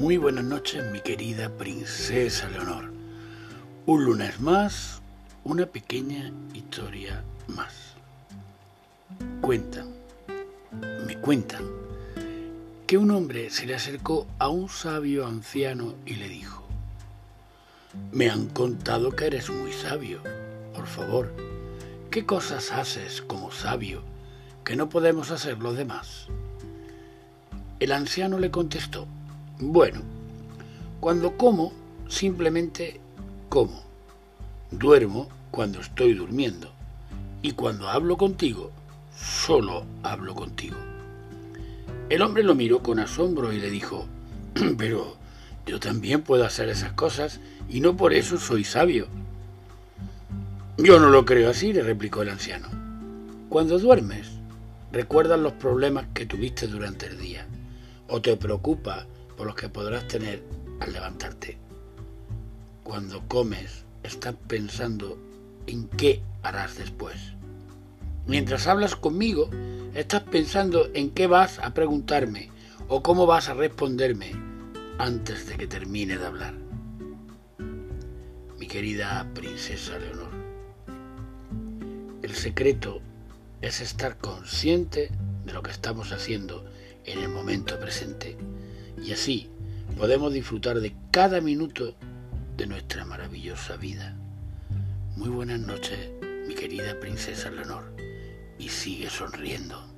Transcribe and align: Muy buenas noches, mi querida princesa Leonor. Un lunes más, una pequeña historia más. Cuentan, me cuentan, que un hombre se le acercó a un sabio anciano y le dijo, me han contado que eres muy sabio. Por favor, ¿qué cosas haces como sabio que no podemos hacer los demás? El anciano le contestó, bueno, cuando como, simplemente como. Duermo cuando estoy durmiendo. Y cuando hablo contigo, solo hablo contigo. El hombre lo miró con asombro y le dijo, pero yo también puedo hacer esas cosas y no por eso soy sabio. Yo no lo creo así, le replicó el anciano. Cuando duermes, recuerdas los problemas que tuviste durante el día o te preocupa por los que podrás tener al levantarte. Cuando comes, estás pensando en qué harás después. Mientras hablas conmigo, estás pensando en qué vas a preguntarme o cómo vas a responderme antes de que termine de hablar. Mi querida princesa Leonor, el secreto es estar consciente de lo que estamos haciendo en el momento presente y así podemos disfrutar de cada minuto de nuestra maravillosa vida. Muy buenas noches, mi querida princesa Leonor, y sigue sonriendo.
Muy 0.00 0.16
buenas 0.16 0.44
noches, 0.44 0.82
mi 0.90 1.00
querida 1.00 1.50
princesa 1.50 2.48
Leonor. 2.48 2.90
Un 3.84 4.02
lunes 4.06 4.40
más, 4.40 5.02
una 5.44 5.66
pequeña 5.66 6.32
historia 6.54 7.22
más. 7.48 7.96
Cuentan, 9.42 9.90
me 11.06 11.18
cuentan, 11.18 11.66
que 12.86 12.96
un 12.96 13.10
hombre 13.10 13.50
se 13.50 13.66
le 13.66 13.74
acercó 13.74 14.26
a 14.38 14.48
un 14.48 14.70
sabio 14.70 15.26
anciano 15.26 15.94
y 16.06 16.14
le 16.14 16.28
dijo, 16.30 16.66
me 18.10 18.30
han 18.30 18.46
contado 18.46 19.10
que 19.10 19.26
eres 19.26 19.50
muy 19.50 19.74
sabio. 19.74 20.22
Por 20.74 20.86
favor, 20.86 21.30
¿qué 22.10 22.24
cosas 22.24 22.72
haces 22.72 23.20
como 23.20 23.52
sabio 23.52 24.02
que 24.64 24.76
no 24.76 24.88
podemos 24.88 25.30
hacer 25.30 25.58
los 25.58 25.76
demás? 25.76 26.28
El 27.80 27.92
anciano 27.92 28.38
le 28.38 28.50
contestó, 28.50 29.06
bueno, 29.60 30.00
cuando 31.00 31.36
como, 31.36 31.72
simplemente 32.08 33.00
como. 33.48 33.82
Duermo 34.70 35.28
cuando 35.50 35.80
estoy 35.80 36.14
durmiendo. 36.14 36.72
Y 37.42 37.52
cuando 37.52 37.88
hablo 37.88 38.16
contigo, 38.16 38.70
solo 39.16 39.84
hablo 40.02 40.34
contigo. 40.34 40.76
El 42.08 42.22
hombre 42.22 42.42
lo 42.42 42.54
miró 42.54 42.82
con 42.82 42.98
asombro 42.98 43.52
y 43.52 43.60
le 43.60 43.70
dijo, 43.70 44.06
pero 44.78 45.16
yo 45.66 45.78
también 45.78 46.22
puedo 46.22 46.44
hacer 46.44 46.68
esas 46.68 46.92
cosas 46.92 47.40
y 47.68 47.80
no 47.80 47.96
por 47.96 48.12
eso 48.12 48.38
soy 48.38 48.64
sabio. 48.64 49.08
Yo 50.78 50.98
no 50.98 51.10
lo 51.10 51.24
creo 51.24 51.50
así, 51.50 51.72
le 51.72 51.82
replicó 51.82 52.22
el 52.22 52.30
anciano. 52.30 52.68
Cuando 53.48 53.78
duermes, 53.78 54.28
recuerdas 54.92 55.38
los 55.38 55.52
problemas 55.52 56.06
que 56.14 56.26
tuviste 56.26 56.66
durante 56.66 57.06
el 57.06 57.18
día 57.18 57.46
o 58.08 58.20
te 58.20 58.36
preocupa 58.36 59.06
por 59.40 59.46
los 59.46 59.56
que 59.56 59.70
podrás 59.70 60.06
tener 60.06 60.42
al 60.80 60.92
levantarte. 60.92 61.56
Cuando 62.82 63.26
comes, 63.26 63.86
estás 64.02 64.34
pensando 64.46 65.18
en 65.66 65.88
qué 65.88 66.20
harás 66.42 66.76
después. 66.76 67.16
Mientras 68.26 68.66
hablas 68.66 68.96
conmigo, 68.96 69.48
estás 69.94 70.24
pensando 70.24 70.90
en 70.92 71.08
qué 71.12 71.26
vas 71.26 71.58
a 71.58 71.72
preguntarme 71.72 72.50
o 72.86 73.02
cómo 73.02 73.24
vas 73.24 73.48
a 73.48 73.54
responderme 73.54 74.32
antes 74.98 75.46
de 75.46 75.56
que 75.56 75.66
termine 75.66 76.18
de 76.18 76.26
hablar. 76.26 76.52
Mi 78.58 78.66
querida 78.66 79.26
princesa 79.32 79.98
Leonor, 79.98 80.32
el 82.20 82.34
secreto 82.34 83.00
es 83.62 83.80
estar 83.80 84.18
consciente 84.18 85.10
de 85.46 85.52
lo 85.54 85.62
que 85.62 85.70
estamos 85.70 86.12
haciendo 86.12 86.62
en 87.06 87.20
el 87.20 87.30
momento 87.30 87.80
presente 87.80 88.36
y 89.02 89.12
así 89.12 89.50
podemos 89.96 90.32
disfrutar 90.32 90.80
de 90.80 90.94
cada 91.10 91.40
minuto 91.40 91.94
de 92.56 92.66
nuestra 92.66 93.04
maravillosa 93.04 93.76
vida. 93.76 94.16
Muy 95.16 95.28
buenas 95.28 95.60
noches, 95.60 95.98
mi 96.46 96.54
querida 96.54 96.98
princesa 97.00 97.50
Leonor, 97.50 97.94
y 98.58 98.68
sigue 98.68 99.10
sonriendo. 99.10 99.89